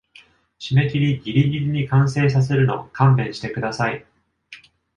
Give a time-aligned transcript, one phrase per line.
[0.59, 4.03] 締切ギリギリに完成させるの勘弁してください